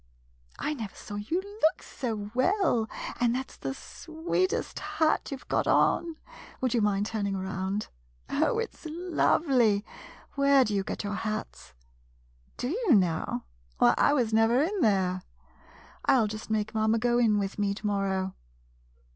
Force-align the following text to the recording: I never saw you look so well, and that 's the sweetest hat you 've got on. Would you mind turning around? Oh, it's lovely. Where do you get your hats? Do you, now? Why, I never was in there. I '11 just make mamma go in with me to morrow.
I 0.57 0.73
never 0.73 0.95
saw 0.95 1.13
you 1.13 1.43
look 1.61 1.83
so 1.83 2.31
well, 2.33 2.89
and 3.19 3.35
that 3.35 3.51
's 3.51 3.57
the 3.57 3.75
sweetest 3.75 4.79
hat 4.79 5.29
you 5.29 5.37
've 5.37 5.47
got 5.47 5.67
on. 5.67 6.15
Would 6.59 6.73
you 6.73 6.81
mind 6.81 7.05
turning 7.05 7.35
around? 7.35 7.89
Oh, 8.27 8.57
it's 8.57 8.87
lovely. 8.89 9.85
Where 10.33 10.65
do 10.65 10.73
you 10.73 10.83
get 10.83 11.03
your 11.03 11.13
hats? 11.13 11.75
Do 12.57 12.69
you, 12.69 12.95
now? 12.95 13.43
Why, 13.77 13.93
I 13.95 14.11
never 14.33 14.57
was 14.57 14.69
in 14.71 14.81
there. 14.81 15.21
I 16.05 16.13
'11 16.13 16.29
just 16.29 16.49
make 16.49 16.73
mamma 16.73 16.97
go 16.97 17.19
in 17.19 17.37
with 17.37 17.59
me 17.59 17.75
to 17.75 17.85
morrow. 17.85 18.33